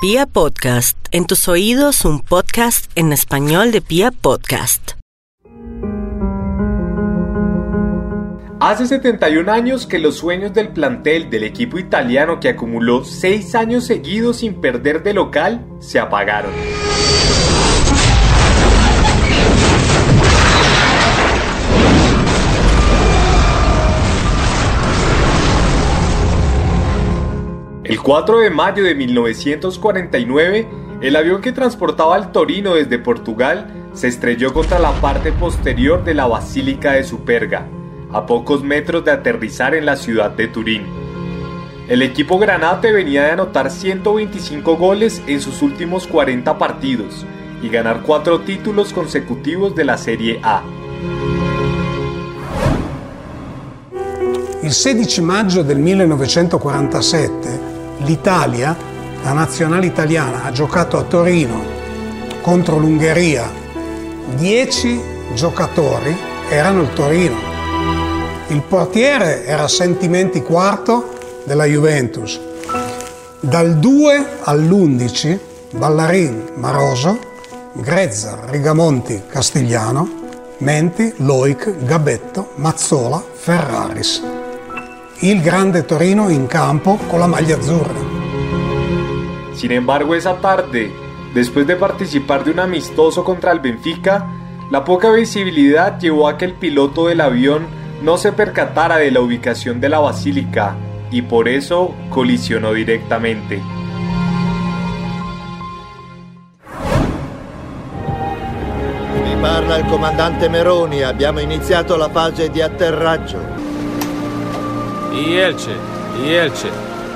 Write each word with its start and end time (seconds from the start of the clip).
Pia 0.00 0.26
Podcast, 0.26 0.96
en 1.10 1.26
tus 1.26 1.48
oídos 1.48 2.04
un 2.04 2.20
podcast 2.20 2.88
en 2.94 3.12
español 3.12 3.72
de 3.72 3.80
Pia 3.80 4.12
Podcast. 4.12 4.92
Hace 8.60 8.86
71 8.86 9.50
años 9.50 9.88
que 9.88 9.98
los 9.98 10.18
sueños 10.18 10.54
del 10.54 10.68
plantel 10.68 11.30
del 11.30 11.42
equipo 11.42 11.80
italiano 11.80 12.38
que 12.38 12.48
acumuló 12.48 13.04
6 13.04 13.56
años 13.56 13.86
seguidos 13.86 14.36
sin 14.36 14.60
perder 14.60 15.02
de 15.02 15.14
local 15.14 15.66
se 15.80 15.98
apagaron. 15.98 16.52
El 27.88 28.02
4 28.02 28.40
de 28.40 28.50
mayo 28.50 28.84
de 28.84 28.94
1949, 28.94 30.68
el 31.00 31.16
avión 31.16 31.40
que 31.40 31.52
transportaba 31.52 32.16
al 32.16 32.32
Torino 32.32 32.74
desde 32.74 32.98
Portugal 32.98 33.88
se 33.94 34.08
estrelló 34.08 34.52
contra 34.52 34.78
la 34.78 34.92
parte 35.00 35.32
posterior 35.32 36.04
de 36.04 36.12
la 36.12 36.26
Basílica 36.26 36.92
de 36.92 37.04
Superga, 37.04 37.66
a 38.12 38.26
pocos 38.26 38.62
metros 38.62 39.06
de 39.06 39.12
aterrizar 39.12 39.74
en 39.74 39.86
la 39.86 39.96
ciudad 39.96 40.30
de 40.32 40.48
Turín. 40.48 40.82
El 41.88 42.02
equipo 42.02 42.38
granate 42.38 42.92
venía 42.92 43.24
de 43.24 43.30
anotar 43.30 43.70
125 43.70 44.76
goles 44.76 45.22
en 45.26 45.40
sus 45.40 45.62
últimos 45.62 46.06
40 46.06 46.58
partidos 46.58 47.24
y 47.62 47.70
ganar 47.70 48.02
cuatro 48.02 48.40
títulos 48.40 48.92
consecutivos 48.92 49.74
de 49.74 49.84
la 49.86 49.96
Serie 49.96 50.40
A. 50.42 50.62
Il 54.62 54.74
16 54.74 55.22
maggio 55.22 55.64
del 55.64 55.78
1947 55.78 57.67
l'Italia, 57.98 58.76
la 59.22 59.32
nazionale 59.32 59.86
italiana, 59.86 60.44
ha 60.44 60.52
giocato 60.52 60.98
a 60.98 61.02
Torino 61.02 61.76
contro 62.40 62.78
l'Ungheria. 62.78 63.50
Dieci 64.34 65.00
giocatori 65.34 66.16
erano 66.48 66.82
il 66.82 66.92
Torino. 66.92 67.36
Il 68.48 68.62
portiere 68.62 69.44
era 69.44 69.68
Sentimenti 69.68 70.42
quarto 70.42 71.16
della 71.44 71.64
Juventus. 71.64 72.40
Dal 73.40 73.76
2 73.76 74.26
all'11 74.42 75.38
Ballarin 75.70 76.52
Maroso, 76.54 77.18
Grezza, 77.74 78.38
Rigamonti, 78.46 79.22
Castigliano, 79.28 80.08
Menti, 80.58 81.12
Loic, 81.18 81.84
Gabetto, 81.84 82.52
Mazzola, 82.56 83.22
Ferraris. 83.34 84.37
Il 85.20 85.42
grande 85.42 85.84
Torino 85.84 86.28
in 86.28 86.46
campo 86.46 86.96
con 87.08 87.18
la 87.18 87.26
maglia 87.26 87.56
azzurra. 87.56 87.94
Sin 89.52 89.72
embargo, 89.72 90.14
esa 90.14 90.36
tarde, 90.36 90.92
después 91.34 91.66
de 91.66 91.74
participar 91.74 92.44
de 92.44 92.52
un 92.52 92.60
amistoso 92.60 93.24
contra 93.24 93.50
el 93.50 93.58
Benfica, 93.58 94.26
la 94.70 94.84
poca 94.84 95.10
visibilidad 95.10 95.98
llevó 95.98 96.28
a 96.28 96.38
que 96.38 96.44
el 96.44 96.54
piloto 96.54 97.06
del 97.06 97.20
avión 97.20 97.66
no 98.00 98.16
se 98.16 98.30
percatara 98.30 98.98
de 98.98 99.10
la 99.10 99.20
ubicación 99.20 99.80
de 99.80 99.88
la 99.88 99.98
basílica 99.98 100.76
y 101.10 101.22
por 101.22 101.48
eso 101.48 101.94
colisionó 102.10 102.72
directamente. 102.72 103.60
Parla 109.40 109.78
il 109.78 109.86
comandante 109.86 110.48
Meroni, 110.48 111.02
abbiamo 111.02 111.40
iniziato 111.40 111.96
la 111.96 112.08
fase 112.10 112.50
di 112.50 112.60
atterraggio. 112.60 113.67
Ielce, 115.10 115.74
Ielce, 116.22 116.70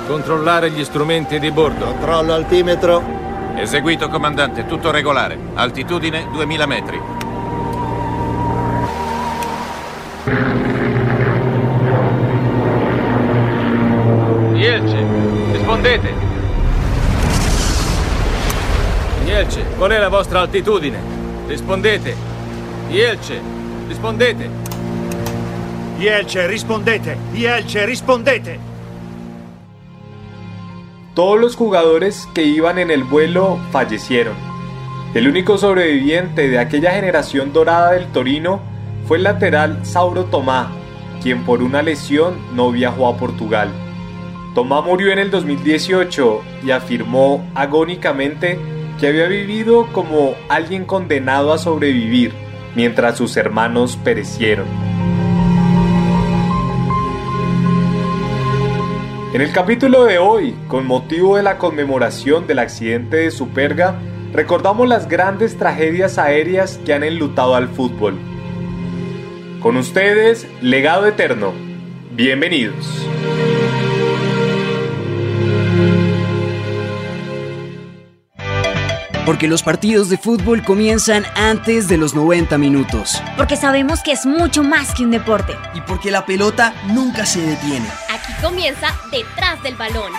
controllare 0.07 0.69
gli 0.71 0.83
strumenti 0.83 1.39
di 1.39 1.51
bordo. 1.51 1.85
Controllo 1.85 2.33
altimetro. 2.33 3.01
Eseguito, 3.55 4.09
comandante, 4.09 4.65
tutto 4.65 4.91
regolare. 4.91 5.37
Altitudine 5.53 6.27
2000 6.31 6.65
metri. 6.65 7.01
Ielce, 14.55 15.05
rispondete. 15.51 16.13
Ielce, 19.25 19.65
qual 19.77 19.91
è 19.91 19.99
la 19.99 20.09
vostra 20.09 20.39
altitudine? 20.39 20.99
Rispondete. 21.47 22.15
Ielce, 22.89 23.41
rispondete. 23.87 24.72
Ielce, 26.03 26.47
rispondete. 26.49 27.15
Ielce, 27.33 27.85
rispondete. 27.85 28.59
Todos 31.15 31.39
los 31.39 31.55
jugadores 31.55 32.27
que 32.33 32.43
iban 32.43 32.77
en 32.77 32.91
el 32.91 33.05
vuelo 33.05 33.57
fallecieron. 33.71 34.35
El 35.13 35.29
único 35.29 35.57
sobreviviente 35.57 36.49
de 36.49 36.59
aquella 36.59 36.91
generación 36.91 37.53
dorada 37.53 37.93
del 37.93 38.07
Torino 38.07 38.59
fue 39.07 39.15
el 39.15 39.23
lateral 39.23 39.85
Sauro 39.85 40.25
Tomá, 40.25 40.73
quien 41.21 41.45
por 41.45 41.63
una 41.63 41.81
lesión 41.81 42.35
no 42.53 42.73
viajó 42.73 43.07
a 43.07 43.15
Portugal. 43.15 43.69
Tomá 44.55 44.81
murió 44.81 45.09
en 45.13 45.19
el 45.19 45.31
2018 45.31 46.41
y 46.65 46.71
afirmó 46.71 47.49
agónicamente 47.55 48.59
que 48.99 49.07
había 49.07 49.27
vivido 49.27 49.87
como 49.93 50.35
alguien 50.49 50.83
condenado 50.83 51.53
a 51.53 51.57
sobrevivir 51.57 52.33
mientras 52.75 53.17
sus 53.17 53.37
hermanos 53.37 53.97
perecieron. 54.03 54.92
En 59.33 59.41
el 59.41 59.51
capítulo 59.51 60.05
de 60.05 60.19
hoy, 60.19 60.55
con 60.67 60.85
motivo 60.85 61.37
de 61.37 61.41
la 61.41 61.57
conmemoración 61.57 62.45
del 62.45 62.59
accidente 62.59 63.17
de 63.17 63.31
Superga, 63.31 63.95
recordamos 64.31 64.87
las 64.87 65.09
grandes 65.09 65.57
tragedias 65.57 66.19
aéreas 66.19 66.79
que 66.85 66.93
han 66.93 67.03
enlutado 67.03 67.55
al 67.55 67.67
fútbol. 67.67 68.19
Con 69.59 69.75
ustedes, 69.77 70.45
Legado 70.61 71.07
Eterno. 71.07 71.51
Bienvenidos. 72.11 73.07
Porque 79.25 79.47
los 79.47 79.63
partidos 79.63 80.11
de 80.11 80.17
fútbol 80.19 80.63
comienzan 80.63 81.23
antes 81.35 81.87
de 81.87 81.97
los 81.97 82.13
90 82.13 82.59
minutos. 82.59 83.19
Porque 83.35 83.55
sabemos 83.55 84.03
que 84.03 84.11
es 84.11 84.27
mucho 84.27 84.61
más 84.61 84.93
que 84.93 85.03
un 85.03 85.09
deporte. 85.09 85.53
Y 85.73 85.81
porque 85.81 86.11
la 86.11 86.23
pelota 86.27 86.75
nunca 86.93 87.25
se 87.25 87.41
detiene. 87.41 87.87
Aquí 88.23 88.33
comienza 88.41 88.87
Detrás 89.11 89.61
del 89.63 89.75
Balón. 89.75 90.11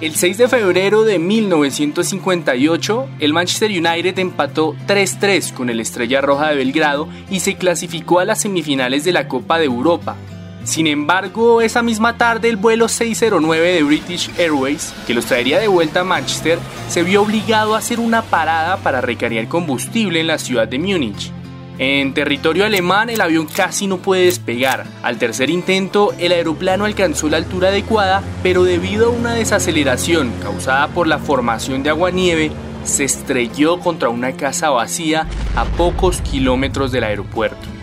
El 0.00 0.14
6 0.14 0.38
de 0.38 0.48
febrero 0.48 1.04
de 1.04 1.18
1958, 1.18 3.08
el 3.18 3.32
Manchester 3.32 3.70
United 3.70 4.18
empató 4.18 4.74
3-3 4.86 5.52
con 5.52 5.68
el 5.68 5.80
Estrella 5.80 6.20
Roja 6.20 6.50
de 6.50 6.56
Belgrado 6.56 7.08
y 7.28 7.40
se 7.40 7.56
clasificó 7.56 8.20
a 8.20 8.24
las 8.24 8.40
semifinales 8.40 9.04
de 9.04 9.12
la 9.12 9.28
Copa 9.28 9.58
de 9.58 9.64
Europa. 9.66 10.16
Sin 10.66 10.88
embargo, 10.88 11.60
esa 11.60 11.80
misma 11.80 12.18
tarde 12.18 12.48
el 12.48 12.56
vuelo 12.56 12.88
609 12.88 13.72
de 13.72 13.82
British 13.84 14.30
Airways, 14.36 14.92
que 15.06 15.14
los 15.14 15.26
traería 15.26 15.60
de 15.60 15.68
vuelta 15.68 16.00
a 16.00 16.04
Manchester, 16.04 16.58
se 16.88 17.04
vio 17.04 17.22
obligado 17.22 17.76
a 17.76 17.78
hacer 17.78 18.00
una 18.00 18.22
parada 18.22 18.76
para 18.78 19.00
recargar 19.00 19.46
combustible 19.46 20.18
en 20.18 20.26
la 20.26 20.38
ciudad 20.38 20.66
de 20.66 20.80
Múnich. 20.80 21.30
En 21.78 22.14
territorio 22.14 22.64
alemán 22.64 23.10
el 23.10 23.20
avión 23.20 23.46
casi 23.46 23.86
no 23.86 23.98
puede 23.98 24.24
despegar. 24.24 24.86
Al 25.04 25.18
tercer 25.18 25.50
intento 25.50 26.12
el 26.18 26.32
aeroplano 26.32 26.84
alcanzó 26.84 27.28
la 27.28 27.36
altura 27.36 27.68
adecuada, 27.68 28.24
pero 28.42 28.64
debido 28.64 29.06
a 29.06 29.10
una 29.10 29.34
desaceleración 29.34 30.32
causada 30.42 30.88
por 30.88 31.06
la 31.06 31.18
formación 31.18 31.84
de 31.84 31.90
agua-nieve, 31.90 32.50
se 32.82 33.04
estrelló 33.04 33.78
contra 33.78 34.08
una 34.08 34.32
casa 34.32 34.70
vacía 34.70 35.28
a 35.54 35.64
pocos 35.64 36.20
kilómetros 36.22 36.90
del 36.90 37.04
aeropuerto. 37.04 37.75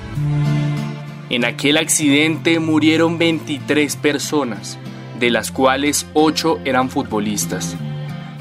En 1.34 1.46
aquel 1.46 1.78
accidente 1.78 2.60
murieron 2.60 3.18
23 3.18 3.96
personas, 3.96 4.78
de 5.20 5.32
las 5.32 5.52
cuales 5.52 6.06
8 6.14 6.60
eran 6.64 6.92
futbolistas. 6.92 7.76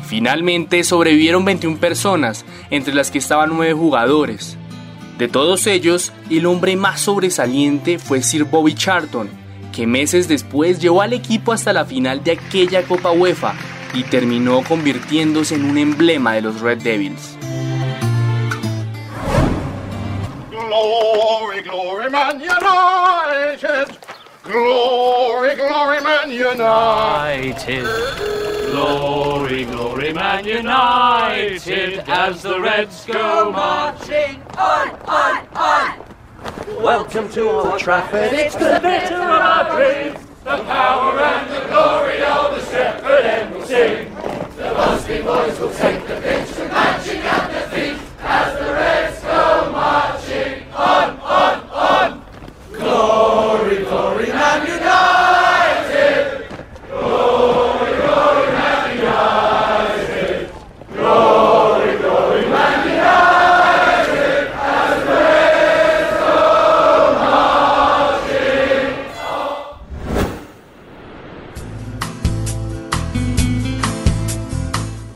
Finalmente 0.04 0.84
sobrevivieron 0.84 1.42
21 1.42 1.78
personas, 1.78 2.44
entre 2.68 2.92
las 2.92 3.10
que 3.10 3.16
estaban 3.16 3.48
9 3.56 3.72
jugadores. 3.72 4.58
De 5.16 5.26
todos 5.26 5.66
ellos, 5.66 6.12
el 6.28 6.44
hombre 6.44 6.76
más 6.76 7.00
sobresaliente 7.00 7.98
fue 7.98 8.22
Sir 8.22 8.44
Bobby 8.44 8.74
Charlton, 8.74 9.30
que 9.74 9.86
meses 9.86 10.28
después 10.28 10.78
llevó 10.78 11.00
al 11.00 11.14
equipo 11.14 11.54
hasta 11.54 11.72
la 11.72 11.86
final 11.86 12.22
de 12.22 12.32
aquella 12.32 12.82
Copa 12.82 13.10
UEFA 13.10 13.54
y 13.94 14.02
terminó 14.02 14.62
convirtiéndose 14.64 15.54
en 15.54 15.64
un 15.64 15.78
emblema 15.78 16.34
de 16.34 16.42
los 16.42 16.60
Red 16.60 16.82
Devils. 16.82 17.38
Glory, 20.72 21.60
glory, 21.60 22.08
Man 22.08 22.40
United! 22.40 23.98
Glory, 24.42 25.54
glory, 25.54 26.00
Man 26.00 26.30
United! 26.30 27.84
Glory, 28.72 29.64
glory, 29.66 30.14
Man 30.14 30.46
United, 30.46 31.98
as 32.08 32.42
the 32.42 32.58
Reds 32.58 33.04
go 33.04 33.50
marching 33.52 34.42
on, 34.56 34.98
on, 35.04 35.46
on! 35.56 36.82
Welcome 36.82 37.28
to 37.32 37.50
Old 37.50 37.78
Trafford. 37.78 38.32
It's 38.32 38.54
the 38.54 38.80
bitter 38.82 39.16
of 39.16 39.22
our 39.22 39.76
dreams. 39.76 40.26
The 40.42 40.56
power 40.64 41.01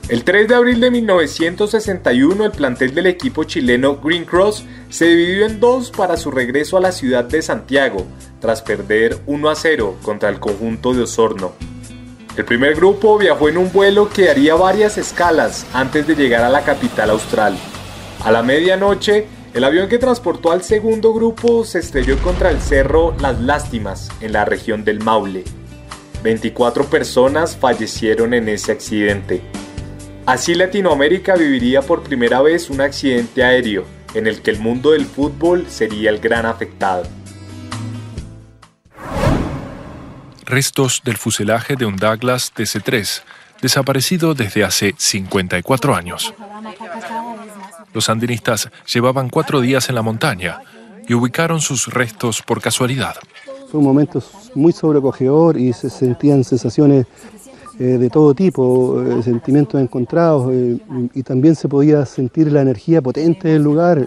El 0.09 0.23
3 0.23 0.47
de 0.47 0.55
abril 0.55 0.79
de 0.79 0.93
1961 0.93 2.45
el 2.45 2.53
plantel 2.53 2.95
del 2.95 3.07
equipo 3.07 3.43
chileno 3.43 3.97
Green 3.97 4.25
Cross 4.25 4.65
se 4.89 5.07
dividió 5.07 5.47
en 5.47 5.59
dos 5.59 5.91
para 5.91 6.17
su 6.17 6.31
regreso 6.31 6.77
a 6.77 6.81
la 6.81 6.93
ciudad 6.93 7.25
de 7.25 7.43
Santiago, 7.43 8.07
tras 8.41 8.63
perder 8.63 9.19
1 9.27 9.51
a 9.51 9.57
0 9.57 9.97
contra 10.03 10.29
el 10.29 10.39
conjunto 10.39 10.95
de 10.95 11.03
Osorno. 11.03 11.55
El 12.37 12.45
primer 12.45 12.77
grupo 12.77 13.19
viajó 13.19 13.49
en 13.49 13.59
un 13.59 13.73
vuelo 13.73 14.09
que 14.09 14.31
haría 14.31 14.55
varias 14.55 14.97
escalas 14.97 15.67
antes 15.73 16.07
de 16.07 16.15
llegar 16.15 16.45
a 16.45 16.51
la 16.51 16.63
capital 16.63 17.11
austral. 17.11 17.59
A 18.23 18.31
la 18.31 18.45
medianoche, 18.45 19.27
el 19.55 19.65
avión 19.65 19.89
que 19.89 19.99
transportó 19.99 20.53
al 20.53 20.63
segundo 20.63 21.15
grupo 21.15 21.65
se 21.65 21.81
estrelló 21.81 22.17
contra 22.19 22.51
el 22.51 22.61
cerro 22.61 23.17
Las 23.19 23.41
Lástimas, 23.41 24.11
en 24.21 24.35
la 24.35 24.45
región 24.45 24.85
del 24.85 25.03
Maule. 25.03 25.43
24 26.23 26.85
personas 26.85 27.57
fallecieron 27.57 28.35
en 28.35 28.49
ese 28.49 28.71
accidente. 28.71 29.43
Así 30.27 30.57
Latinoamérica 30.57 31.37
viviría 31.37 31.83
por 31.83 32.03
primera 32.03 32.43
vez 32.43 32.69
un 32.69 32.81
accidente 32.81 33.45
aéreo, 33.45 33.85
en 34.13 34.27
el 34.27 34.43
que 34.43 34.51
el 34.51 34.59
mundo 34.59 34.91
del 34.91 35.07
fútbol 35.07 35.67
sería 35.69 36.11
el 36.11 36.19
gran 36.19 36.47
afectado. 36.47 37.05
Restos 40.45 41.03
del 41.05 41.17
fuselaje 41.17 41.77
de 41.77 41.87
un 41.87 41.95
Douglas 41.95 42.53
DC-3, 42.57 43.23
desaparecido 43.63 44.35
desde 44.35 44.65
hace 44.65 44.97
54 44.99 45.95
años. 45.95 46.35
Los 47.95 48.07
sandinistas 48.07 48.69
llevaban 48.93 49.31
cuatro 49.31 49.61
días 49.61 49.89
en 49.89 49.95
la 49.95 50.03
montaña 50.03 50.59
y 51.07 51.15
ubicaron 51.15 51.61
sus 51.61 51.87
restos 51.87 52.43
por 52.43 52.61
casualidad. 52.61 53.15
Fue 53.71 53.79
un 53.79 53.87
momento 53.87 54.21
muy 54.57 54.73
sobrecogedor 54.73 55.57
y 55.57 55.73
se 55.73 55.89
sentían 55.89 56.43
sensaciones 56.43 57.07
eh, 57.79 57.85
de 57.99 58.11
todo 58.11 58.35
tipo, 58.35 59.03
eh, 59.03 59.23
sentimientos 59.23 59.81
encontrados 59.81 60.51
eh, 60.53 60.79
y, 61.15 61.21
y 61.21 61.23
también 61.23 61.55
se 61.55 61.69
podía 61.69 62.05
sentir 62.07 62.51
la 62.53 62.63
energía 62.63 63.03
potente 63.03 63.49
del 63.49 63.63
lugar, 63.63 64.05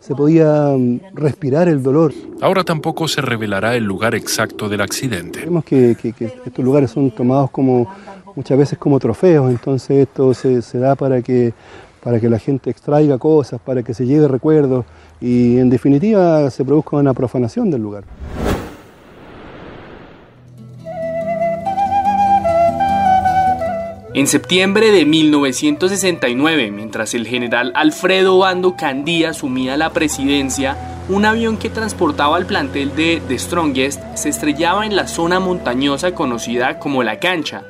se 0.00 0.14
podía 0.14 0.74
mm, 0.76 1.00
respirar 1.14 1.68
el 1.68 1.82
dolor. 1.82 2.12
Ahora 2.40 2.62
tampoco 2.62 3.08
se 3.08 3.20
revelará 3.22 3.74
el 3.74 3.84
lugar 3.84 4.14
exacto 4.14 4.68
del 4.68 4.82
accidente. 4.82 5.40
Vemos 5.40 5.64
que, 5.64 5.96
que- 6.00 6.12
que 6.12 6.26
estos 6.44 6.64
lugares 6.64 6.90
son 6.90 7.10
tomados 7.10 7.50
como 7.50 7.86
muchas 8.36 8.58
veces 8.58 8.78
como 8.78 8.98
trofeos, 8.98 9.50
entonces 9.50 10.08
esto 10.08 10.34
se, 10.34 10.60
se 10.60 10.78
da 10.78 10.94
para 10.94 11.22
que, 11.22 11.54
para 12.02 12.20
que 12.20 12.28
la 12.28 12.38
gente 12.38 12.68
extraiga 12.68 13.16
cosas, 13.16 13.60
para 13.60 13.82
que 13.82 13.94
se 13.94 14.04
lleve 14.04 14.28
recuerdos 14.28 14.84
y 15.20 15.56
en 15.58 15.70
definitiva 15.70 16.50
se 16.50 16.64
produzca 16.64 16.96
una 16.98 17.14
profanación 17.14 17.70
del 17.70 17.80
lugar. 17.80 18.04
En 24.14 24.28
septiembre 24.28 24.92
de 24.92 25.04
1969, 25.06 26.70
mientras 26.70 27.14
el 27.14 27.26
general 27.26 27.72
Alfredo 27.74 28.38
Bando 28.38 28.76
Candía 28.76 29.30
asumía 29.30 29.76
la 29.76 29.90
presidencia, 29.90 30.76
un 31.08 31.24
avión 31.24 31.56
que 31.56 31.68
transportaba 31.68 32.36
al 32.36 32.46
plantel 32.46 32.94
de 32.94 33.20
The 33.26 33.36
Strongest 33.40 34.00
se 34.14 34.28
estrellaba 34.28 34.86
en 34.86 34.94
la 34.94 35.08
zona 35.08 35.40
montañosa 35.40 36.14
conocida 36.14 36.78
como 36.78 37.02
La 37.02 37.18
Cancha. 37.18 37.64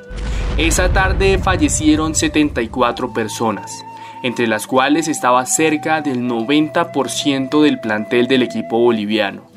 Esa 0.55 0.93
tarde 0.93 1.39
fallecieron 1.39 2.13
74 2.13 3.11
personas, 3.11 3.83
entre 4.21 4.45
las 4.45 4.67
cuales 4.67 5.07
estaba 5.07 5.47
cerca 5.47 6.01
del 6.01 6.29
90% 6.29 7.63
del 7.63 7.79
plantel 7.79 8.27
del 8.27 8.43
equipo 8.43 8.77
boliviano. 8.77 9.54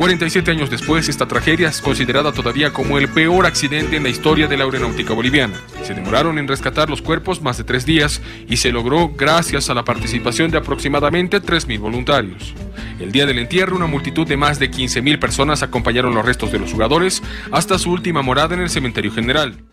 47 0.00 0.50
años 0.50 0.70
después, 0.70 1.10
esta 1.10 1.28
tragedia 1.28 1.68
es 1.68 1.82
considerada 1.82 2.32
todavía 2.32 2.72
como 2.72 2.96
el 2.96 3.10
peor 3.10 3.44
accidente 3.44 3.98
en 3.98 4.02
la 4.02 4.08
historia 4.08 4.48
de 4.48 4.56
la 4.56 4.64
aeronáutica 4.64 5.12
boliviana. 5.12 5.60
Se 5.82 5.92
demoraron 5.92 6.38
en 6.38 6.48
rescatar 6.48 6.88
los 6.88 7.02
cuerpos 7.02 7.42
más 7.42 7.58
de 7.58 7.64
tres 7.64 7.84
días 7.84 8.22
y 8.48 8.56
se 8.56 8.72
logró 8.72 9.10
gracias 9.14 9.68
a 9.68 9.74
la 9.74 9.84
participación 9.84 10.50
de 10.50 10.56
aproximadamente 10.56 11.42
3.000 11.42 11.78
voluntarios. 11.80 12.54
El 12.98 13.12
día 13.12 13.26
del 13.26 13.40
entierro, 13.40 13.76
una 13.76 13.84
multitud 13.84 14.26
de 14.26 14.38
más 14.38 14.58
de 14.58 14.70
15.000 14.70 15.18
personas 15.18 15.62
acompañaron 15.62 16.14
los 16.14 16.24
restos 16.24 16.50
de 16.50 16.60
los 16.60 16.72
jugadores 16.72 17.22
hasta 17.52 17.78
su 17.78 17.92
última 17.92 18.22
morada 18.22 18.54
en 18.54 18.62
el 18.62 18.70
cementerio 18.70 19.12
general. 19.12 19.66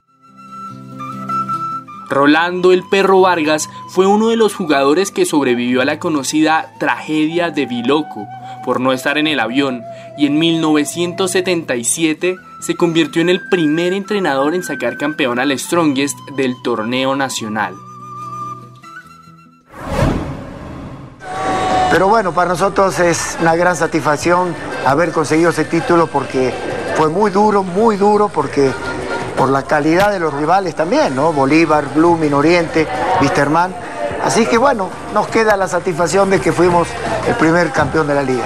Rolando 2.10 2.74
el 2.74 2.84
Perro 2.84 3.22
Vargas 3.22 3.70
fue 3.88 4.08
uno 4.08 4.28
de 4.28 4.36
los 4.36 4.54
jugadores 4.54 5.10
que 5.10 5.26
sobrevivió 5.26 5.82
a 5.82 5.86
la 5.86 6.00
conocida 6.00 6.74
tragedia 6.80 7.50
de 7.50 7.66
Biloco 7.66 8.28
por 8.68 8.82
no 8.82 8.92
estar 8.92 9.18
en 9.18 9.28
el 9.28 9.40
avión 9.40 9.86
y 10.18 10.26
en 10.26 10.38
1977 10.38 12.36
se 12.60 12.76
convirtió 12.76 13.22
en 13.22 13.30
el 13.30 13.40
primer 13.50 13.94
entrenador 13.94 14.54
en 14.54 14.62
sacar 14.62 14.98
campeón 14.98 15.40
al 15.40 15.58
Strongest 15.58 16.18
del 16.36 16.62
torneo 16.62 17.16
nacional. 17.16 17.76
Pero 21.90 22.10
bueno, 22.10 22.34
para 22.34 22.50
nosotros 22.50 23.00
es 23.00 23.38
una 23.40 23.56
gran 23.56 23.78
satisfacción 23.78 24.54
haber 24.86 25.14
conseguido 25.14 25.52
ese 25.52 25.64
título 25.64 26.08
porque 26.08 26.54
fue 26.98 27.08
muy 27.08 27.32
duro, 27.32 27.64
muy 27.64 27.96
duro, 27.96 28.28
porque 28.28 28.74
por 29.38 29.48
la 29.48 29.64
calidad 29.64 30.12
de 30.12 30.20
los 30.20 30.34
rivales 30.34 30.76
también, 30.76 31.16
¿no? 31.16 31.32
Bolívar, 31.32 31.86
Blooming, 31.96 32.34
Oriente, 32.34 32.86
Wisterman. 33.22 33.87
Así 34.28 34.46
que 34.46 34.58
bueno, 34.58 34.90
nos 35.14 35.30
queda 35.30 35.56
la 35.56 35.70
satisfacción 35.70 36.30
de 36.30 36.42
que 36.42 36.52
fuimos 36.52 36.90
el 37.30 37.36
primer 37.36 37.72
campeón 37.72 38.08
de 38.08 38.14
la 38.14 38.24
liga. 38.24 38.44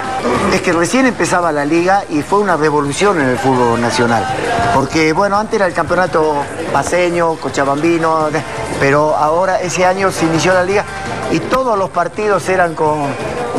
Es 0.54 0.62
que 0.62 0.72
recién 0.72 1.06
empezaba 1.06 1.50
la 1.50 1.64
liga 1.64 2.04
y 2.08 2.22
fue 2.22 2.38
una 2.38 2.56
revolución 2.56 3.20
en 3.20 3.30
el 3.30 3.36
fútbol 3.36 3.80
nacional. 3.80 4.24
Porque 4.76 5.12
bueno, 5.12 5.36
antes 5.36 5.56
era 5.56 5.66
el 5.66 5.72
campeonato 5.72 6.34
paseño, 6.72 7.34
cochabambino, 7.34 8.28
pero 8.78 9.16
ahora 9.16 9.60
ese 9.60 9.84
año 9.84 10.12
se 10.12 10.24
inició 10.24 10.54
la 10.54 10.62
liga 10.62 10.84
y 11.32 11.40
todos 11.40 11.76
los 11.76 11.90
partidos 11.90 12.48
eran 12.48 12.76
con, 12.76 13.00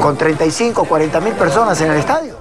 con 0.01 0.17
35, 0.17 0.85
40 0.85 1.19
mil 1.19 1.33
personas 1.33 1.81
en 1.81 1.91
el 1.91 1.97
estadio. 1.97 2.37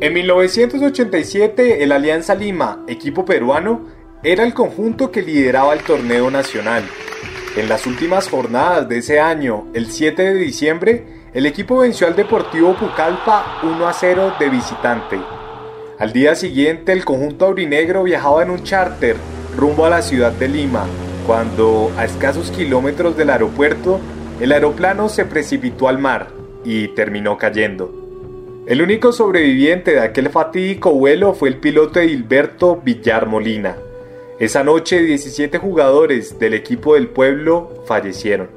En 0.00 0.14
1987, 0.14 1.82
el 1.82 1.92
Alianza 1.92 2.34
Lima, 2.34 2.84
equipo 2.86 3.26
peruano, 3.26 3.95
era 4.26 4.42
el 4.42 4.54
conjunto 4.54 5.12
que 5.12 5.22
lideraba 5.22 5.72
el 5.72 5.84
torneo 5.84 6.32
nacional. 6.32 6.82
En 7.56 7.68
las 7.68 7.86
últimas 7.86 8.28
jornadas 8.28 8.88
de 8.88 8.98
ese 8.98 9.20
año, 9.20 9.68
el 9.72 9.86
7 9.86 10.20
de 10.20 10.34
diciembre, 10.34 11.04
el 11.32 11.46
equipo 11.46 11.78
venció 11.78 12.08
al 12.08 12.16
Deportivo 12.16 12.74
Pucallpa 12.74 13.60
1 13.62 13.86
a 13.86 13.92
0 13.92 14.34
de 14.40 14.48
visitante. 14.48 15.20
Al 16.00 16.12
día 16.12 16.34
siguiente, 16.34 16.90
el 16.90 17.04
conjunto 17.04 17.46
aurinegro 17.46 18.02
viajaba 18.02 18.42
en 18.42 18.50
un 18.50 18.64
charter 18.64 19.14
rumbo 19.56 19.86
a 19.86 19.90
la 19.90 20.02
ciudad 20.02 20.32
de 20.32 20.48
Lima, 20.48 20.86
cuando, 21.24 21.92
a 21.96 22.04
escasos 22.04 22.50
kilómetros 22.50 23.16
del 23.16 23.30
aeropuerto, 23.30 24.00
el 24.40 24.50
aeroplano 24.50 25.08
se 25.08 25.24
precipitó 25.24 25.86
al 25.86 25.98
mar 25.98 26.30
y 26.64 26.88
terminó 26.88 27.38
cayendo. 27.38 28.64
El 28.66 28.82
único 28.82 29.12
sobreviviente 29.12 29.92
de 29.92 30.00
aquel 30.00 30.30
fatídico 30.30 30.90
vuelo 30.90 31.32
fue 31.32 31.48
el 31.48 31.58
piloto 31.58 32.00
Edilberto 32.00 32.82
Villar 32.84 33.26
Molina. 33.26 33.76
Esa 34.38 34.62
noche 34.62 35.02
17 35.02 35.56
jugadores 35.56 36.38
del 36.38 36.52
equipo 36.52 36.92
del 36.92 37.08
pueblo 37.08 37.82
fallecieron. 37.86 38.50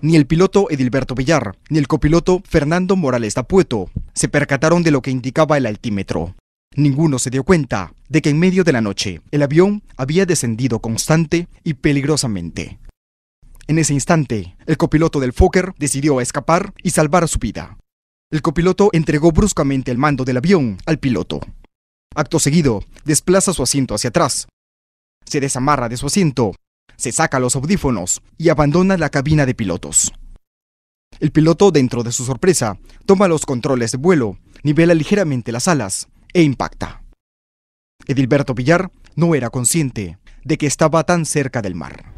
Ni 0.00 0.16
el 0.16 0.26
piloto 0.26 0.70
Edilberto 0.70 1.14
Villar, 1.14 1.58
ni 1.68 1.78
el 1.78 1.86
copiloto 1.86 2.40
Fernando 2.48 2.96
Morales 2.96 3.34
Tapueto 3.34 3.90
se 4.14 4.28
percataron 4.28 4.82
de 4.82 4.92
lo 4.92 5.02
que 5.02 5.10
indicaba 5.10 5.58
el 5.58 5.66
altímetro. 5.66 6.36
Ninguno 6.74 7.18
se 7.18 7.28
dio 7.28 7.44
cuenta 7.44 7.92
de 8.08 8.22
que 8.22 8.30
en 8.30 8.38
medio 8.38 8.64
de 8.64 8.72
la 8.72 8.80
noche 8.80 9.20
el 9.30 9.42
avión 9.42 9.82
había 9.98 10.24
descendido 10.24 10.78
constante 10.78 11.48
y 11.64 11.74
peligrosamente. 11.74 12.78
En 13.66 13.78
ese 13.78 13.92
instante, 13.92 14.56
el 14.64 14.78
copiloto 14.78 15.20
del 15.20 15.34
Fokker 15.34 15.74
decidió 15.78 16.22
escapar 16.22 16.72
y 16.82 16.90
salvar 16.90 17.28
su 17.28 17.38
vida. 17.38 17.76
El 18.30 18.40
copiloto 18.40 18.90
entregó 18.92 19.32
bruscamente 19.32 19.90
el 19.90 19.98
mando 19.98 20.24
del 20.24 20.38
avión 20.38 20.78
al 20.86 20.98
piloto. 20.98 21.40
Acto 22.18 22.40
seguido, 22.40 22.82
desplaza 23.04 23.52
su 23.52 23.62
asiento 23.62 23.94
hacia 23.94 24.08
atrás. 24.08 24.48
Se 25.24 25.38
desamarra 25.38 25.88
de 25.88 25.96
su 25.96 26.06
asiento, 26.06 26.52
se 26.96 27.12
saca 27.12 27.38
los 27.38 27.54
audífonos 27.54 28.22
y 28.36 28.48
abandona 28.48 28.96
la 28.96 29.08
cabina 29.08 29.46
de 29.46 29.54
pilotos. 29.54 30.12
El 31.20 31.30
piloto, 31.30 31.70
dentro 31.70 32.02
de 32.02 32.10
su 32.10 32.24
sorpresa, 32.24 32.76
toma 33.06 33.28
los 33.28 33.46
controles 33.46 33.92
de 33.92 33.98
vuelo, 33.98 34.36
nivela 34.64 34.94
ligeramente 34.94 35.52
las 35.52 35.68
alas 35.68 36.08
e 36.32 36.42
impacta. 36.42 37.04
Edilberto 38.08 38.52
Villar 38.52 38.90
no 39.14 39.36
era 39.36 39.50
consciente 39.50 40.18
de 40.42 40.58
que 40.58 40.66
estaba 40.66 41.04
tan 41.04 41.24
cerca 41.24 41.62
del 41.62 41.76
mar. 41.76 42.14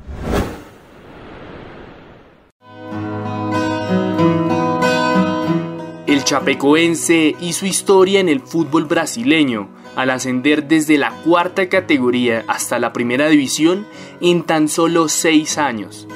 El 6.06 6.24
chapecoense 6.24 7.36
hizo 7.38 7.66
historia 7.66 8.20
en 8.20 8.30
el 8.30 8.40
fútbol 8.40 8.86
brasileño 8.86 9.78
al 9.96 10.10
ascender 10.10 10.68
desde 10.68 10.98
la 10.98 11.10
cuarta 11.24 11.68
categoría 11.68 12.44
hasta 12.46 12.78
la 12.78 12.92
primera 12.92 13.28
división 13.28 13.86
en 14.20 14.42
tan 14.42 14.68
solo 14.68 15.08
seis 15.08 15.58
años. 15.58 16.06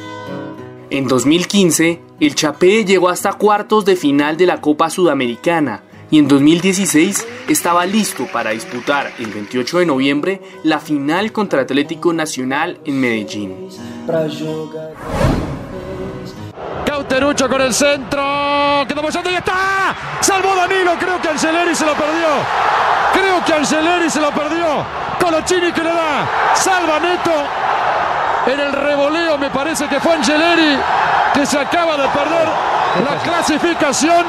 En 0.91 1.09
2015, 1.09 2.01
el 2.21 2.35
Chapé 2.35 2.85
llegó 2.85 3.09
hasta 3.09 3.33
cuartos 3.33 3.85
de 3.85 3.97
final 3.97 4.37
de 4.37 4.47
la 4.47 4.61
Copa 4.61 4.91
Sudamericana 4.91 5.83
y 6.11 6.19
en 6.19 6.29
2016 6.29 7.27
estaba 7.49 7.87
listo 7.87 8.27
para 8.33 8.51
disputar 8.51 9.13
el 9.19 9.27
28 9.27 9.81
de 9.81 9.87
noviembre 9.87 10.41
la 10.63 10.79
final 10.79 11.33
contra 11.33 11.63
Atlético 11.63 12.13
Nacional 12.13 12.79
en 12.85 13.01
Medellín. 13.01 13.69
Cauterucho 17.15 17.49
con 17.49 17.61
el 17.61 17.73
centro. 17.73 18.85
Quedó 18.89 18.99
apoyando 18.99 19.31
y 19.31 19.37
está. 19.37 19.95
Salvó 20.19 20.57
Danilo. 20.57 20.97
Creo 20.99 21.21
que 21.23 21.29
Angeleri 21.29 21.73
se 21.73 21.87
lo 21.87 21.93
perdió. 21.93 22.27
Creo 23.13 23.45
que 23.45 23.55
Angeleri 23.55 24.11
se 24.11 24.21
lo 24.21 24.33
perdió. 24.33 24.85
Colochini 25.21 25.71
que 25.71 25.85
le 25.85 25.91
da. 25.91 26.27
Salva 26.57 26.99
Neto. 26.99 27.31
En 28.47 28.59
el 28.59 28.73
revoleo 28.73 29.39
me 29.39 29.49
parece 29.49 29.87
que 29.87 30.01
fue 30.01 30.15
Angeleri 30.15 30.77
que 31.35 31.47
se 31.47 31.57
acaba 31.57 31.97
de 31.97 32.09
perder 32.09 32.49
la 33.09 33.23
clasificación. 33.23 34.27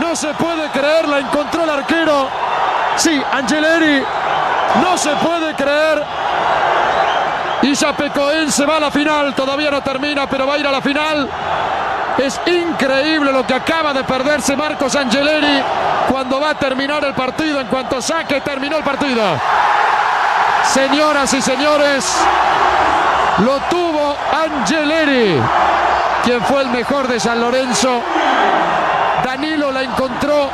No 0.00 0.14
se 0.14 0.28
puede 0.34 0.68
creer, 0.68 1.08
la 1.08 1.18
encontró 1.18 1.64
el 1.64 1.70
arquero. 1.70 2.28
Sí, 2.94 3.20
Angeleri. 3.32 4.04
No 4.80 4.96
se 4.96 5.10
puede 5.16 5.52
creer. 5.56 6.04
Y 7.66 7.74
Chapecoense 7.74 8.64
va 8.64 8.76
a 8.76 8.80
la 8.80 8.90
final, 8.92 9.34
todavía 9.34 9.72
no 9.72 9.82
termina, 9.82 10.28
pero 10.28 10.46
va 10.46 10.54
a 10.54 10.58
ir 10.58 10.66
a 10.68 10.70
la 10.70 10.80
final. 10.80 11.28
Es 12.16 12.40
increíble 12.46 13.32
lo 13.32 13.44
que 13.44 13.54
acaba 13.54 13.92
de 13.92 14.04
perderse 14.04 14.54
Marcos 14.54 14.94
Angeleri 14.94 15.64
cuando 16.08 16.40
va 16.40 16.50
a 16.50 16.54
terminar 16.54 17.04
el 17.04 17.12
partido. 17.14 17.60
En 17.60 17.66
cuanto 17.66 18.00
saque, 18.00 18.40
terminó 18.40 18.76
el 18.76 18.84
partido. 18.84 19.20
Señoras 20.72 21.34
y 21.34 21.42
señores, 21.42 22.16
lo 23.38 23.58
tuvo 23.68 24.16
Angeleri, 24.44 25.40
quien 26.22 26.40
fue 26.42 26.62
el 26.62 26.68
mejor 26.68 27.08
de 27.08 27.18
San 27.18 27.40
Lorenzo. 27.40 28.00
Danilo 29.24 29.72
la 29.72 29.82
encontró, 29.82 30.50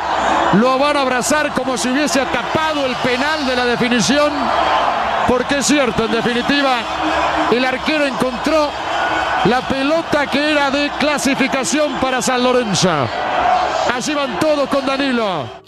lo 0.55 0.79
van 0.79 0.97
a 0.97 1.03
abrazar 1.03 1.53
como 1.53 1.77
si 1.77 1.91
hubiese 1.91 2.25
tapado 2.25 2.87
el 2.87 2.97
penal 2.97 3.47
de 3.47 3.55
la 3.55 3.67
definición 3.67 4.33
porque 5.29 5.59
es 5.59 5.67
cierto, 5.67 6.05
en 6.05 6.13
definitiva, 6.13 6.81
el 7.51 7.65
arquero 7.65 8.07
encontró 8.07 8.71
la 9.45 9.61
pelota 9.63 10.27
que 10.27 10.51
era 10.53 10.71
de 10.71 10.91
clasificación 10.99 11.95
para 12.01 12.23
San 12.23 12.43
Lorenzo. 12.43 12.91
Allí 13.93 14.15
van 14.15 14.39
todos 14.39 14.69
con 14.69 14.87
Danilo. 14.87 15.63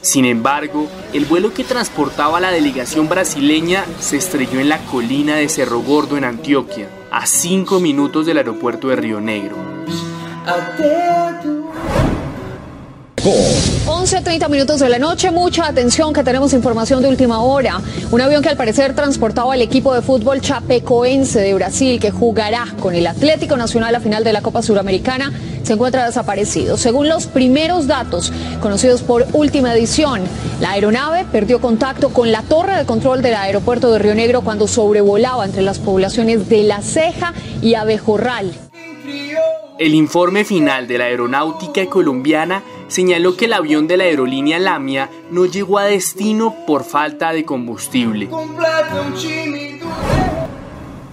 Sin 0.00 0.24
embargo, 0.24 0.86
el 1.12 1.24
vuelo 1.24 1.52
que 1.52 1.64
transportaba 1.64 2.38
a 2.38 2.40
la 2.40 2.50
delegación 2.50 3.08
brasileña 3.08 3.84
se 3.98 4.16
estrelló 4.16 4.60
en 4.60 4.68
la 4.68 4.78
colina 4.78 5.36
de 5.36 5.48
Cerro 5.48 5.80
Gordo 5.80 6.16
en 6.16 6.24
Antioquia, 6.24 6.88
a 7.10 7.26
cinco 7.26 7.80
minutos 7.80 8.26
del 8.26 8.36
aeropuerto 8.38 8.88
de 8.88 8.96
Río 8.96 9.20
Negro. 9.20 9.56
11 13.28 14.18
a 14.18 14.22
30 14.22 14.48
minutos 14.48 14.78
de 14.78 14.88
la 14.88 15.00
noche, 15.00 15.32
mucha 15.32 15.66
atención 15.66 16.12
que 16.12 16.22
tenemos 16.22 16.52
información 16.52 17.02
de 17.02 17.08
última 17.08 17.40
hora. 17.40 17.80
Un 18.12 18.20
avión 18.20 18.40
que 18.40 18.48
al 18.48 18.56
parecer 18.56 18.94
transportaba 18.94 19.54
al 19.54 19.62
equipo 19.62 19.92
de 19.92 20.00
fútbol 20.00 20.40
chapecoense 20.40 21.40
de 21.40 21.52
Brasil 21.54 21.98
que 21.98 22.12
jugará 22.12 22.66
con 22.80 22.94
el 22.94 23.04
Atlético 23.04 23.56
Nacional 23.56 23.96
a 23.96 24.00
final 24.00 24.22
de 24.22 24.32
la 24.32 24.42
Copa 24.42 24.62
Suramericana 24.62 25.32
se 25.64 25.72
encuentra 25.72 26.06
desaparecido. 26.06 26.76
Según 26.76 27.08
los 27.08 27.26
primeros 27.26 27.88
datos 27.88 28.32
conocidos 28.60 29.02
por 29.02 29.26
última 29.32 29.74
edición, 29.74 30.22
la 30.60 30.70
aeronave 30.70 31.24
perdió 31.32 31.60
contacto 31.60 32.10
con 32.10 32.30
la 32.30 32.42
torre 32.42 32.76
de 32.76 32.86
control 32.86 33.22
del 33.22 33.34
aeropuerto 33.34 33.90
de 33.90 33.98
Río 33.98 34.14
Negro 34.14 34.42
cuando 34.42 34.68
sobrevolaba 34.68 35.44
entre 35.44 35.62
las 35.62 35.80
poblaciones 35.80 36.48
de 36.48 36.62
La 36.62 36.80
Ceja 36.80 37.34
y 37.60 37.74
Abejorral. 37.74 38.52
El 39.78 39.94
informe 39.94 40.46
final 40.46 40.88
de 40.88 40.96
la 40.96 41.04
aeronáutica 41.04 41.84
colombiana 41.84 42.62
señaló 42.88 43.36
que 43.36 43.44
el 43.44 43.52
avión 43.52 43.86
de 43.86 43.98
la 43.98 44.04
aerolínea 44.04 44.58
Lamia 44.58 45.10
no 45.30 45.44
llegó 45.44 45.78
a 45.78 45.84
destino 45.84 46.64
por 46.66 46.82
falta 46.82 47.30
de 47.34 47.44
combustible. 47.44 48.30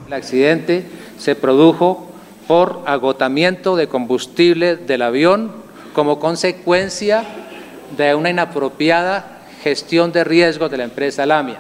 El 0.08 0.14
accidente 0.14 0.86
se 1.18 1.36
produjo 1.36 2.08
por 2.48 2.84
agotamiento 2.86 3.76
de 3.76 3.90
combustible 3.90 4.78
del 4.78 5.02
avión 5.02 5.52
como 5.92 6.20
consecuencia 6.20 7.26
de 7.98 8.16
una 8.16 8.30
inapropiada 8.30 9.42
gestión 9.62 10.14
de 10.14 10.24
riesgos 10.24 10.72
de 10.72 10.78
la 10.78 10.86
empresa 10.86 11.26
Lamia 11.26 11.60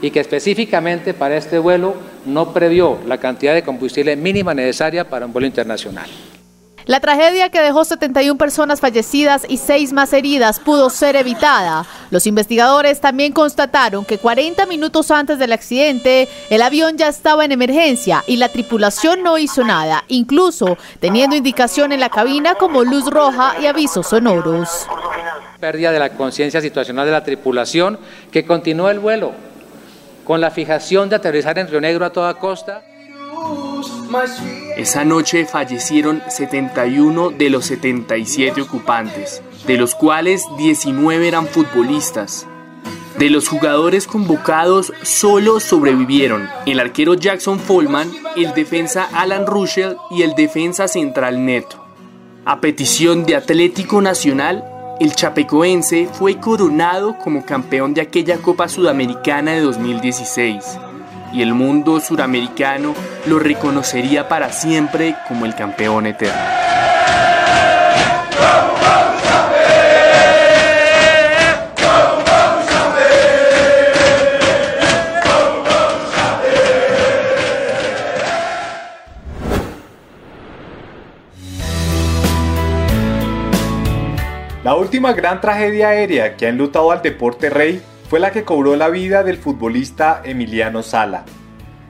y 0.00 0.12
que 0.12 0.20
específicamente 0.20 1.12
para 1.12 1.36
este 1.36 1.58
vuelo 1.58 1.96
no 2.24 2.52
previó 2.52 3.00
la 3.04 3.18
cantidad 3.18 3.52
de 3.52 3.64
combustible 3.64 4.14
mínima 4.14 4.54
necesaria 4.54 5.08
para 5.08 5.26
un 5.26 5.32
vuelo 5.32 5.48
internacional. 5.48 6.08
La 6.86 7.00
tragedia 7.00 7.50
que 7.50 7.60
dejó 7.60 7.84
71 7.84 8.38
personas 8.38 8.80
fallecidas 8.80 9.44
y 9.48 9.56
6 9.56 9.92
más 9.92 10.12
heridas 10.12 10.60
pudo 10.60 10.88
ser 10.88 11.16
evitada. 11.16 11.84
Los 12.12 12.28
investigadores 12.28 13.00
también 13.00 13.32
constataron 13.32 14.04
que 14.04 14.18
40 14.18 14.66
minutos 14.66 15.10
antes 15.10 15.40
del 15.40 15.50
accidente, 15.50 16.28
el 16.48 16.62
avión 16.62 16.96
ya 16.96 17.08
estaba 17.08 17.44
en 17.44 17.50
emergencia 17.50 18.22
y 18.28 18.36
la 18.36 18.50
tripulación 18.50 19.24
no 19.24 19.36
hizo 19.36 19.64
nada, 19.64 20.04
incluso 20.06 20.78
teniendo 21.00 21.34
indicación 21.34 21.90
en 21.90 21.98
la 21.98 22.08
cabina 22.08 22.54
como 22.54 22.84
luz 22.84 23.10
roja 23.10 23.56
y 23.60 23.66
avisos 23.66 24.06
sonoros. 24.06 24.86
Pérdida 25.58 25.90
de 25.90 25.98
la 25.98 26.10
conciencia 26.10 26.60
situacional 26.60 27.04
de 27.04 27.12
la 27.12 27.24
tripulación 27.24 27.98
que 28.30 28.46
continuó 28.46 28.90
el 28.90 29.00
vuelo 29.00 29.32
con 30.24 30.40
la 30.40 30.52
fijación 30.52 31.08
de 31.08 31.16
aterrizar 31.16 31.58
en 31.58 31.66
Río 31.66 31.80
Negro 31.80 32.04
a 32.04 32.10
toda 32.10 32.34
costa. 32.34 32.84
Esa 34.76 35.04
noche 35.04 35.46
fallecieron 35.46 36.22
71 36.28 37.30
de 37.30 37.50
los 37.50 37.66
77 37.66 38.60
ocupantes, 38.60 39.42
de 39.66 39.76
los 39.76 39.94
cuales 39.94 40.44
19 40.58 41.26
eran 41.26 41.46
futbolistas. 41.46 42.46
De 43.18 43.30
los 43.30 43.48
jugadores 43.48 44.06
convocados 44.06 44.92
solo 45.02 45.58
sobrevivieron 45.58 46.48
el 46.66 46.78
arquero 46.80 47.14
Jackson 47.14 47.58
Follman, 47.58 48.12
el 48.36 48.52
defensa 48.52 49.08
Alan 49.12 49.46
Russell 49.46 49.94
y 50.10 50.22
el 50.22 50.34
defensa 50.34 50.86
central 50.86 51.44
Neto. 51.44 51.82
A 52.44 52.60
petición 52.60 53.24
de 53.24 53.34
Atlético 53.34 54.02
Nacional, 54.02 54.64
el 55.00 55.14
chapecoense 55.14 56.08
fue 56.12 56.38
coronado 56.38 57.16
como 57.18 57.44
campeón 57.44 57.94
de 57.94 58.02
aquella 58.02 58.36
Copa 58.38 58.68
Sudamericana 58.68 59.52
de 59.52 59.62
2016 59.62 60.85
y 61.32 61.42
el 61.42 61.54
mundo 61.54 62.00
suramericano 62.00 62.94
lo 63.26 63.38
reconocería 63.38 64.28
para 64.28 64.52
siempre 64.52 65.16
como 65.28 65.46
el 65.46 65.54
campeón 65.54 66.06
eterno. 66.06 66.56
La 84.66 84.74
última 84.74 85.12
gran 85.12 85.40
tragedia 85.40 85.90
aérea 85.90 86.36
que 86.36 86.46
ha 86.46 86.48
enlutado 86.48 86.90
al 86.90 87.00
deporte 87.00 87.50
rey 87.50 87.80
fue 88.08 88.20
la 88.20 88.30
que 88.30 88.44
cobró 88.44 88.76
la 88.76 88.88
vida 88.88 89.24
del 89.24 89.36
futbolista 89.36 90.20
Emiliano 90.24 90.82
Sala. 90.82 91.24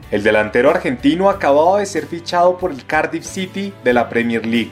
El 0.09 0.23
delantero 0.23 0.71
argentino 0.71 1.29
acababa 1.29 1.79
de 1.79 1.85
ser 1.85 2.07
fichado 2.07 2.57
por 2.57 2.71
el 2.71 2.85
Cardiff 2.85 3.23
City 3.23 3.71
de 3.83 3.93
la 3.93 4.09
Premier 4.09 4.45
League, 4.45 4.71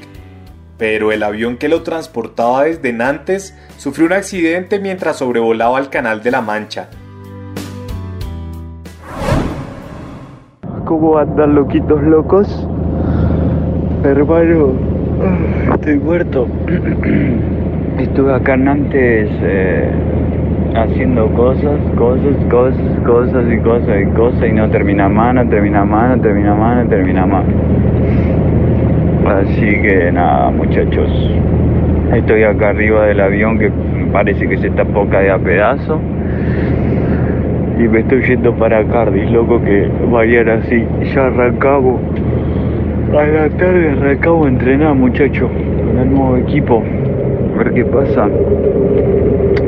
pero 0.77 1.11
el 1.11 1.21
avión 1.21 1.57
que 1.57 1.69
lo 1.69 1.83
transportaba 1.83 2.63
desde 2.63 2.93
Nantes 2.93 3.55
sufrió 3.77 4.07
un 4.07 4.13
accidente 4.13 4.79
mientras 4.79 5.17
sobrevolaba 5.17 5.77
el 5.79 5.89
Canal 5.89 6.23
de 6.23 6.31
la 6.31 6.41
Mancha. 6.41 6.89
¿Cómo 10.85 11.17
andan 11.17 11.53
loquitos 11.53 12.01
locos? 12.01 12.47
Hermano, 14.03 14.73
estoy 15.75 15.97
muerto. 15.97 16.47
Estuve 17.99 18.33
acá 18.33 18.55
en 18.55 18.65
Nantes 18.65 19.29
eh, 19.41 19.91
haciendo 20.75 21.27
cosas, 21.29 21.79
cosas, 21.95 22.35
cosas, 22.49 22.99
cosas 23.05 23.45
y 23.51 23.57
cosas 23.59 24.01
y 24.01 24.05
cosas 24.15 24.49
y 24.49 24.51
no 24.51 24.69
termina 24.69 25.07
más, 25.07 25.33
no 25.33 25.47
termina 25.47 25.85
más, 25.85 26.17
no 26.17 26.21
termina 26.21 26.53
más, 26.53 26.83
no 26.83 26.89
termina 26.89 27.25
más. 27.25 27.45
Así 29.25 29.81
que 29.81 30.11
nada, 30.11 30.51
muchachos. 30.51 31.09
Estoy 32.13 32.43
acá 32.43 32.69
arriba 32.69 33.05
del 33.07 33.19
avión 33.21 33.57
que 33.57 33.71
parece 34.11 34.47
que 34.47 34.57
se 34.57 34.67
está 34.67 34.85
poca 34.85 35.19
de 35.19 35.31
a 35.31 35.39
pedazo. 35.39 35.99
Y 37.79 37.87
me 37.87 37.99
estoy 37.99 38.23
yendo 38.23 38.53
para 38.53 38.83
Cardiff, 38.85 39.29
loco, 39.31 39.61
que 39.61 39.89
vayan 40.11 40.49
así. 40.49 40.85
Ya 41.13 41.27
arrancamos. 41.27 41.99
A 43.11 43.23
la 43.23 43.49
tarde 43.49 43.91
arrancamos 43.91 44.47
entrenar, 44.47 44.93
muchachos, 44.95 45.49
con 45.49 45.99
el 45.99 46.09
nuevo 46.09 46.37
equipo. 46.37 46.83
A 47.55 47.57
ver 47.57 47.73
qué 47.73 47.85
pasa. 47.85 48.29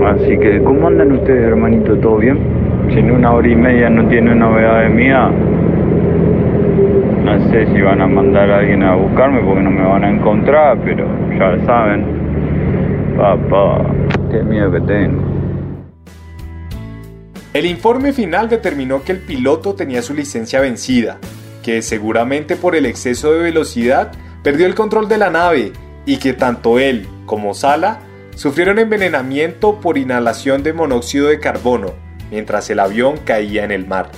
Así 0.05 0.37
que, 0.37 0.61
¿cómo 0.63 0.87
andan 0.87 1.11
ustedes, 1.11 1.43
hermanito? 1.43 1.95
¿Todo 1.97 2.17
bien? 2.17 2.37
Si 2.89 2.99
en 2.99 3.11
una 3.11 3.33
hora 3.33 3.47
y 3.47 3.55
media 3.55 3.89
no 3.89 4.07
tiene 4.07 4.35
novedades 4.35 4.93
mía, 4.93 5.29
no 7.23 7.51
sé 7.51 7.65
si 7.67 7.81
van 7.81 8.01
a 8.01 8.07
mandar 8.07 8.49
a 8.49 8.59
alguien 8.59 8.83
a 8.83 8.95
buscarme 8.95 9.41
porque 9.41 9.61
no 9.61 9.71
me 9.71 9.83
van 9.83 10.03
a 10.03 10.09
encontrar, 10.09 10.77
pero 10.83 11.05
ya 11.37 11.65
saben. 11.65 12.05
Papá, 13.17 13.83
qué 14.31 14.43
miedo 14.43 14.71
que 14.71 14.81
tengo. 14.81 15.21
El 17.53 17.65
informe 17.65 18.13
final 18.13 18.49
determinó 18.49 19.03
que 19.03 19.13
el 19.13 19.19
piloto 19.19 19.73
tenía 19.73 20.03
su 20.03 20.13
licencia 20.13 20.61
vencida, 20.61 21.17
que 21.63 21.81
seguramente 21.81 22.55
por 22.55 22.75
el 22.75 22.85
exceso 22.85 23.33
de 23.33 23.39
velocidad 23.39 24.11
perdió 24.43 24.67
el 24.67 24.75
control 24.75 25.09
de 25.09 25.17
la 25.17 25.31
nave 25.31 25.71
y 26.05 26.17
que 26.17 26.33
tanto 26.33 26.77
él 26.79 27.07
como 27.25 27.53
Sala 27.53 27.99
sufrieron 28.37 28.77
envenenamiento 28.77 29.81
por 29.81 29.97
inhalación 29.97 30.61
de 30.61 30.71
monóxido 30.71 31.27
de 31.27 31.39
carbono 31.39 31.93
mientras 32.29 32.69
el 32.69 32.79
avión 32.79 33.17
caía 33.17 33.63
en 33.63 33.71
el 33.71 33.87
mar. 33.87 34.11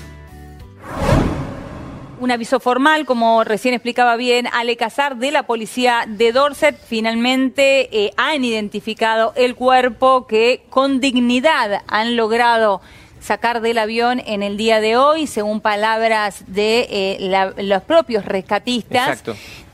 Un 2.19 2.31
aviso 2.31 2.59
formal, 2.59 3.05
como 3.05 3.45
recién 3.45 3.73
explicaba 3.73 4.17
bien 4.17 4.47
Ale 4.51 4.75
Casar 4.75 5.15
de 5.17 5.31
la 5.31 5.43
policía 5.43 6.03
de 6.05 6.33
Dorset, 6.33 6.77
finalmente 6.85 7.87
eh, 7.97 8.11
han 8.17 8.43
identificado 8.43 9.31
el 9.37 9.55
cuerpo 9.55 10.27
que 10.27 10.63
con 10.69 10.99
dignidad 10.99 11.83
han 11.87 12.17
logrado 12.17 12.81
sacar 13.19 13.61
del 13.61 13.77
avión 13.77 14.21
en 14.25 14.43
el 14.43 14.57
día 14.57 14.81
de 14.81 14.97
hoy, 14.97 15.27
según 15.27 15.61
palabras 15.61 16.43
de 16.47 16.87
eh, 16.89 17.53
los 17.57 17.83
propios 17.83 18.25
rescatistas, 18.25 19.23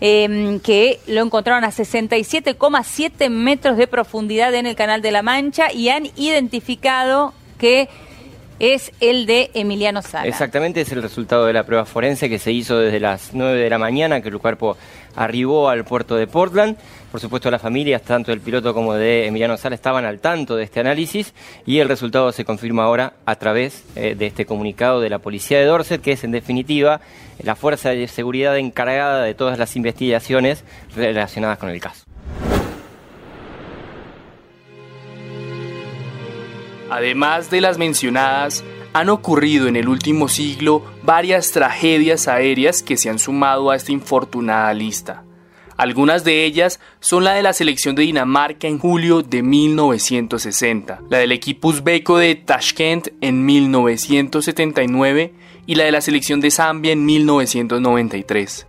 em, 0.02 0.60
que 0.60 1.00
lo 1.08 1.22
encontraron 1.22 1.64
a 1.64 1.72
67,7 1.72 3.30
metros 3.30 3.78
de 3.78 3.88
profundidad 3.88 4.54
en 4.54 4.66
el 4.66 4.76
Canal 4.76 5.02
de 5.02 5.12
la 5.12 5.22
Mancha 5.22 5.72
y 5.72 5.90
han 5.90 6.08
identificado 6.16 7.34
que 7.58 7.90
es 8.60 8.92
el 9.02 9.26
de 9.26 9.52
Emiliano 9.54 10.02
Sala. 10.02 10.28
Exactamente, 10.28 10.82
es 10.82 10.92
el 10.92 11.02
resultado 11.02 11.46
de 11.46 11.54
la 11.54 11.66
prueba 11.66 11.86
forense 11.86 12.30
que 12.30 12.40
se 12.40 12.52
hizo 12.52 12.80
desde 12.80 13.00
las 13.00 13.32
9 13.34 13.60
de 13.60 13.70
la 13.70 13.78
mañana, 13.78 14.22
que 14.22 14.30
el 14.30 14.40
cuerpo 14.40 14.78
arribó 15.16 15.70
al 15.70 15.86
puerto 15.86 16.16
de 16.16 16.28
Portland. 16.28 16.78
Por 17.12 17.22
supuesto, 17.22 17.50
las 17.50 17.62
familias, 17.62 18.02
tanto 18.02 18.32
del 18.32 18.42
piloto 18.42 18.74
como 18.74 18.94
de 18.94 19.28
Emiliano 19.28 19.58
Sala, 19.58 19.76
estaban 19.76 20.06
al 20.06 20.20
tanto 20.20 20.56
de 20.56 20.64
este 20.64 20.82
análisis 20.82 21.34
y 21.66 21.80
el 21.80 21.88
resultado 21.88 22.32
se 22.32 22.46
confirma 22.46 22.84
ahora 22.84 23.14
a 23.26 23.36
través 23.36 23.86
eh, 23.96 24.16
de 24.16 24.26
este 24.26 24.46
comunicado 24.46 25.00
de 25.00 25.10
la 25.10 25.20
policía 25.20 25.60
de 25.60 25.66
Dorset, 25.66 26.02
que 26.02 26.12
es 26.12 26.24
en 26.24 26.32
definitiva 26.32 27.02
la 27.42 27.56
fuerza 27.56 27.90
de 27.92 28.08
seguridad 28.08 28.58
encargada 28.58 29.24
de 29.24 29.34
todas 29.34 29.58
las 29.58 29.76
investigaciones 29.76 30.64
relacionadas 30.96 31.58
con 31.58 31.70
el 31.70 31.80
caso. 31.80 32.04
Además 36.90 37.50
de 37.50 37.62
las 37.62 37.78
mencionadas, 37.78 38.64
han 38.96 39.10
ocurrido 39.10 39.68
en 39.68 39.76
el 39.76 39.90
último 39.90 40.30
siglo 40.30 40.82
varias 41.04 41.52
tragedias 41.52 42.30
aéreas 42.30 42.82
que 42.82 42.96
se 42.96 43.10
han 43.10 43.20
sumado 43.20 43.70
a 43.70 43.76
esta 43.76 43.92
infortunada 43.92 44.74
lista. 44.74 45.26
Algunas 45.76 46.24
de 46.24 46.46
ellas 46.46 46.80
son 47.02 47.26
la 47.26 47.34
de 47.34 47.44
la 47.44 47.52
selección 47.52 47.96
de 47.96 48.04
Dinamarca 48.04 48.70
en 48.70 48.80
julio 48.80 49.22
de 49.22 49.44
1960, 49.44 51.02
la 51.10 51.18
del 51.18 51.34
equipo 51.34 51.68
uzbeco 51.68 52.18
de 52.18 52.36
Tashkent 52.36 53.10
en 53.20 53.46
1979 53.46 55.34
y 55.66 55.76
la 55.76 55.84
de 55.84 55.92
la 55.92 56.00
selección 56.00 56.40
de 56.40 56.52
Zambia 56.52 56.94
en 56.94 57.06
1993. 57.06 58.66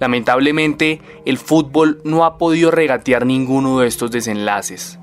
Lamentablemente, 0.00 1.00
el 1.24 1.38
fútbol 1.38 2.00
no 2.02 2.24
ha 2.24 2.38
podido 2.38 2.72
regatear 2.72 3.24
ninguno 3.24 3.78
de 3.78 3.86
estos 3.86 4.10
desenlaces. 4.10 4.98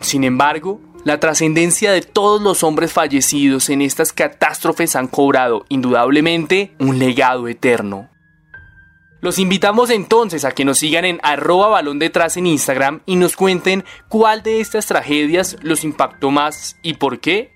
Sin 0.00 0.24
embargo, 0.24 0.80
la 1.06 1.20
trascendencia 1.20 1.92
de 1.92 2.02
todos 2.02 2.42
los 2.42 2.64
hombres 2.64 2.92
fallecidos 2.92 3.70
en 3.70 3.80
estas 3.80 4.12
catástrofes 4.12 4.96
han 4.96 5.06
cobrado, 5.06 5.64
indudablemente, 5.68 6.74
un 6.80 6.98
legado 6.98 7.46
eterno. 7.46 8.10
Los 9.20 9.38
invitamos 9.38 9.90
entonces 9.90 10.44
a 10.44 10.50
que 10.50 10.64
nos 10.64 10.78
sigan 10.78 11.04
en 11.04 11.20
arroba 11.22 11.68
balón 11.68 12.00
detrás 12.00 12.36
en 12.36 12.48
Instagram 12.48 13.02
y 13.06 13.14
nos 13.14 13.36
cuenten 13.36 13.84
cuál 14.08 14.42
de 14.42 14.58
estas 14.60 14.86
tragedias 14.86 15.56
los 15.62 15.84
impactó 15.84 16.32
más 16.32 16.76
y 16.82 16.94
por 16.94 17.20
qué. 17.20 17.52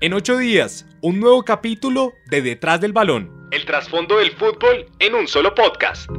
En 0.00 0.12
ocho 0.12 0.36
días, 0.36 0.86
un 1.02 1.20
nuevo 1.20 1.44
capítulo 1.44 2.14
de 2.32 2.42
Detrás 2.42 2.80
del 2.80 2.92
Balón. 2.92 3.46
El 3.52 3.64
trasfondo 3.64 4.16
del 4.16 4.32
fútbol 4.32 4.86
en 4.98 5.14
un 5.14 5.28
solo 5.28 5.54
podcast. 5.54 6.10